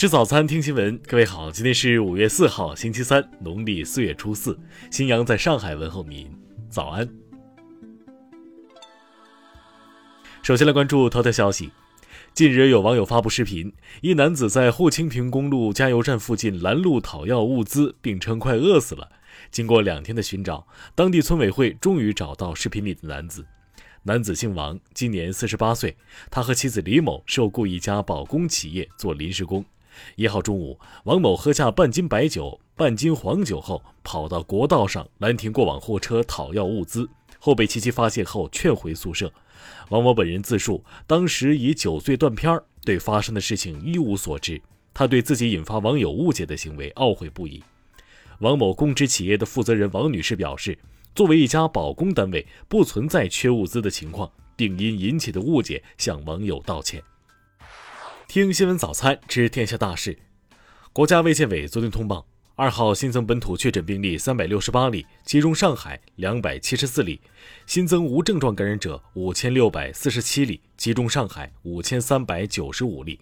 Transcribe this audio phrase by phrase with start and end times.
[0.00, 0.98] 吃早餐，听新闻。
[1.06, 4.58] 各位好，今天是五月四号，星期三，农历四月初四。
[4.90, 6.26] 新阳在上海问候您，
[6.70, 7.06] 早安。
[10.42, 11.70] 首先来关注头条消息。
[12.32, 13.70] 近日，有网友发布视频，
[14.00, 19.06] 一男子在沪青平公路加油站附近拦路讨要物资，并称快饿死了。
[19.50, 23.44] 经过两天的寻找，当地村委会终于找到视频里的男子。
[24.04, 25.94] 男子姓王，今年四十八岁，
[26.30, 29.62] 他和妻子李某受雇一家保工企业做临时工。
[30.16, 39.32] 一号中午，王某喝下半斤白酒、半斤黄酒后，跑到国道上拦停过往货车讨要物资，后被妻妻发现后劝回宿舍。
[39.90, 44.60] 王某本人自述，当时已酒醉断片儿，对发生的事情一无所知。
[44.92, 47.62] 他对自己引发网友误解的行为懊悔不已。
[48.40, 50.78] 王某供职企业的负责人王女士表示，
[51.14, 57.02] 作为一家保工单位，不存在缺物资的情况，并因引起的误解向网友道歉。
[58.32, 60.16] 听新闻早餐知天下大事。
[60.92, 67.18] 国家卫健委昨天通报，二号新增本土确诊病例三百六十八例，其中上海两百七十四例；
[67.66, 73.18] 新增无症状感染者五千六百四十七例，其中上海五千三百九十五例。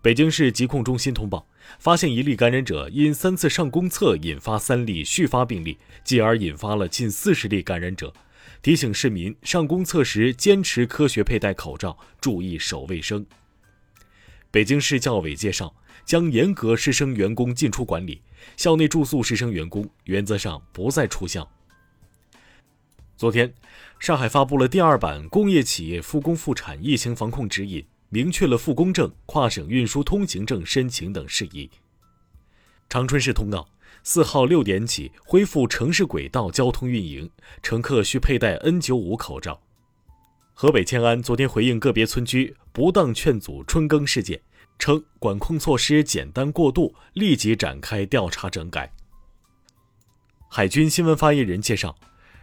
[0.00, 1.46] 北京市疾控中心通报，
[1.78, 8.14] 发现一例感染者因三次上公厕引发三例续发病例，继而引发了近四十例感染者。
[8.62, 13.26] 提醒市民上公厕时坚持科学佩戴口罩，注意手卫生。
[14.52, 15.72] 北京市教委介绍，
[16.04, 18.20] 将严格师生员工进出管理，
[18.56, 21.48] 校内住宿师生员工原则上不再出校。
[23.16, 23.54] 昨天，
[24.00, 31.70] 上海发布了第二版工业企业复工复产疫情防控指引，明确了复工证、跨省运输通行证申请等事宜。
[32.88, 33.68] 长春市通告，
[34.02, 37.30] 四号六点起恢复城市轨道交通运营，
[37.62, 39.62] 乘客需佩戴 N95 口罩。
[40.60, 44.38] 河北迁安昨天回应个别村居不当劝阻春耕事件，
[44.78, 48.92] 称管控措施简单过度，立即展开调查整改。
[50.50, 51.96] 海军新闻发言人介绍，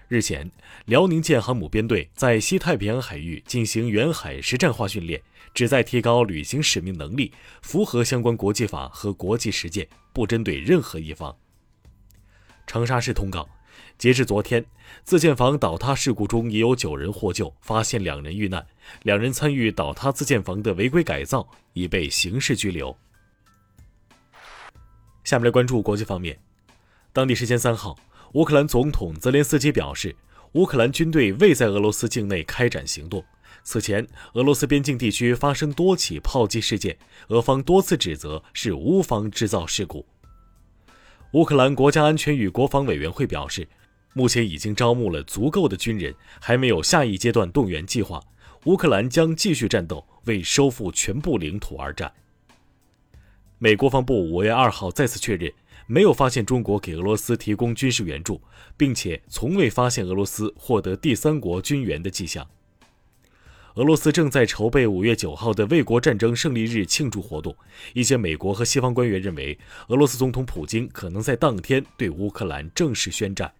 [0.07, 0.49] 日前，
[0.85, 5.21] 辽宁舰航母编队在西太平洋海域进行远海实战化训练，
[5.53, 7.31] 旨在提高履行使命能力，
[7.61, 11.37] 符合相关国际法和国际实践，不针对任何一方。
[12.65, 13.47] 长沙市通告。
[13.97, 14.65] 截至昨天，
[15.03, 18.65] 自建房倒塌事故中已有九人获救，发现两人遇难，
[19.03, 22.95] 两人参与倒塌自建房的违规改造，已被刑事拘留。
[25.23, 26.39] 下面来关注国际方面，
[27.11, 27.97] 当地时间三号，
[28.33, 30.15] 乌克兰总统泽连斯基表示，
[30.53, 33.23] 乌克兰军队未在俄罗斯境内开展行动。
[33.63, 40.05] 此前，俄罗斯边境地区发生多起炮击事件，俄方多次指责是乌方制造事故。
[41.31, 43.67] 乌克兰国家安全与国防委员会表示。
[44.13, 46.11] 目前已经招募了足够的军人，
[46.41, 48.19] 还没有下一阶段动员计划。
[48.65, 52.11] 乌克兰将继续战斗，为收复全部领土而战。
[53.59, 55.53] 美国防部五月二号再次确认，
[55.85, 58.41] 没有发现中国给俄罗斯提供军事援助，
[58.75, 62.43] 并且从未发现俄罗斯获得第三国军援的迹象。
[63.77, 67.55] 俄罗斯正在筹备五月九号的卫国战争胜利日庆祝活动。
[67.93, 69.55] 一些美国和西方官员认为，
[69.89, 73.53] 俄罗斯总统普京可能在当天对乌克兰正式宣战。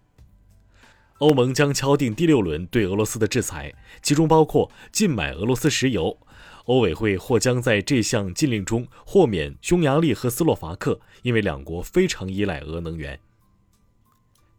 [1.20, 6.18] 欧盟将敲定第六轮对俄罗斯的制裁，其中包括禁买俄罗斯石油。
[6.66, 13.20] 欧委会或将在这项禁令中豁免匈牙利和斯洛伐克，因为两国非常依赖俄能源。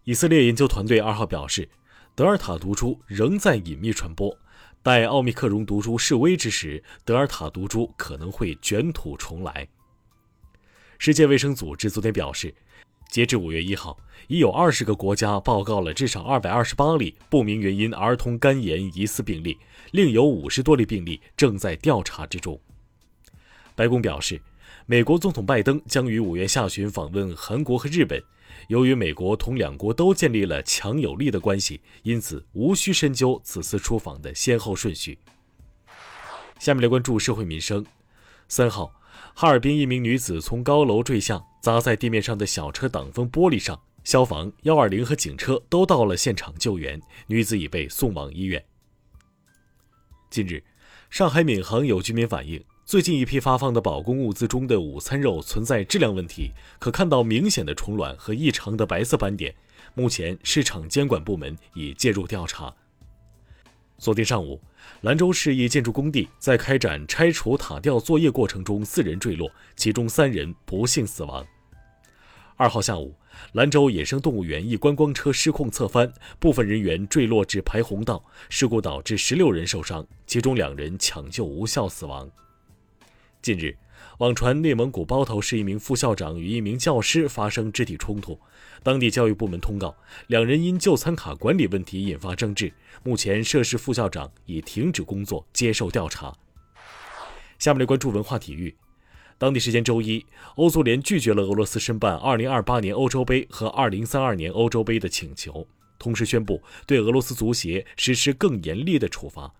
[0.04, 1.68] 以色列研究团队二号表示，
[2.14, 4.38] 德尔塔毒株仍在隐秘传播，
[4.88, 9.68] 在奥密克戎毒株示威之时，德尔塔毒株可能会卷土重来。
[10.96, 12.54] 世界卫生组织昨天表示。
[13.10, 19.58] 截至五月一号，已有二十个国家报告了至少二百二十八例不明原因儿童肝炎疑似病例，
[19.90, 22.58] 另有五十多例病例正在调查之中。
[23.74, 24.40] 白宫表示，
[24.86, 28.18] 美国总统拜登将于五月下旬访问韩国和日本。
[28.66, 35.18] 由于美国同两国都建立了强有力的关系，因此无需深究此次出访的先后顺序。
[36.58, 37.86] 下面来关注社会民生。
[38.48, 38.92] 三号。
[39.34, 43.80] 哈尔滨一名女子从高楼坠下，砸在地面上的小车挡风玻璃上。
[44.02, 48.64] 消防、幺二零和警车都到了现场救援，女子已被送往医院。
[50.28, 50.64] 近日，
[51.08, 59.54] 上海闵行有居民反映，最近一批发放的保供物资中的午餐肉存在质量问题，可看到明显的虫卵和异常的白色斑点。
[59.92, 62.74] 目前，市场监管部门已介入调查。
[63.98, 64.58] 昨天上午，
[65.02, 71.46] 兰州市一建筑工地在开展拆除塔吊作业过程中，四人坠落，其中三人不幸死亡。
[72.56, 73.14] 二号下午，
[73.52, 82.26] 兰州野生动物园一观光车失控侧翻，部分人员坠落至排洪道，事故导致十六人受伤，其中两人抢救无效死亡。
[83.40, 83.76] 近日，
[84.18, 88.38] 网传内蒙古包头市一名副校长与一名教师发生肢体冲突，
[88.82, 89.96] 当地教育部门通告，
[90.26, 92.72] 两人因就餐卡管理问题引发争执，
[93.04, 96.34] 目前涉事副校长已停止工作，接受调查。
[97.60, 98.74] 下面来关注文化体育。
[99.38, 100.26] 当地时间周一，
[100.56, 105.64] 欧足联拒绝了俄罗斯申办2028年欧洲杯和2032年欧洲杯的请求，
[105.96, 109.54] 同时宣布对俄罗斯足协实施更严厉的处罚。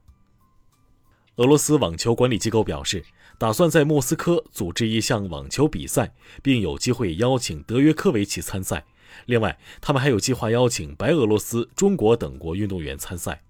[1.36, 3.04] 俄罗斯网球管理机构表示，
[3.38, 6.12] 打算在莫斯科组织一项网球比赛，
[6.43, 8.85] 并有机会邀请德约科维奇参赛。
[9.26, 13.40] 另外，他们还有计划邀请白俄罗斯、中国等国运动员参赛。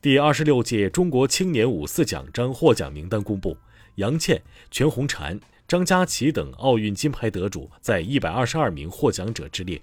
[0.00, 3.56] 第二十六届中国青年五四奖章获奖名单公布，
[3.96, 9.80] 杨倩、全红婵、张家齐等奥运金牌得主在一百二十二名获奖者之列。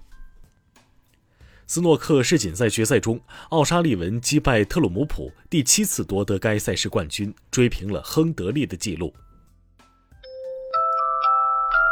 [1.70, 3.20] 斯诺克世锦赛决赛中，
[3.50, 9.14] 奥沙利文击败特鲁姆普，第七次夺得该赛事冠军，追平了亨德利的纪录。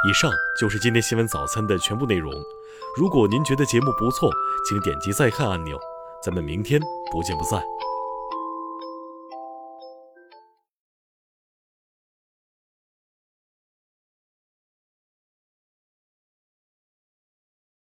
[0.09, 2.33] 以上就是今天新闻早餐的全部内容。
[2.97, 4.29] 如果您觉得节目不错，
[4.69, 5.79] 请点击再看按钮。
[6.25, 6.81] 咱们明天
[7.13, 7.63] 不见不散。